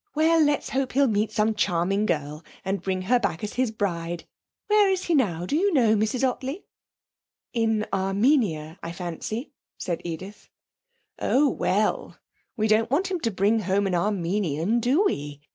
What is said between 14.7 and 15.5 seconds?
do we?